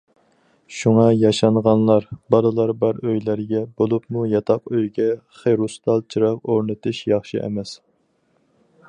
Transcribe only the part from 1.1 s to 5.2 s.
ياشانغانلار، بالىلار بار ئۆيلەرگە، بولۇپمۇ ياتاق ئۆيگە